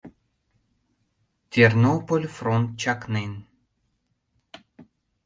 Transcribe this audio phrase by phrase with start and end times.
[1.51, 3.33] Тернополь фронт чакнен.